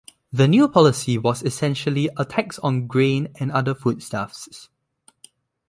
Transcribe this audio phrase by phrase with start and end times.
[0.33, 4.67] The new policy was essentially a tax on grain and other foodstuffs.